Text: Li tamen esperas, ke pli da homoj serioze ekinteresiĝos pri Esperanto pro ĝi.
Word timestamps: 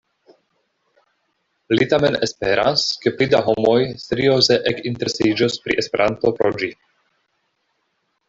Li 1.79 1.85
tamen 1.91 2.17
esperas, 2.27 2.85
ke 3.03 3.13
pli 3.19 3.27
da 3.33 3.41
homoj 3.49 3.75
serioze 4.05 4.57
ekinteresiĝos 4.73 5.59
pri 5.67 5.79
Esperanto 5.83 6.33
pro 6.41 6.53
ĝi. 6.63 6.71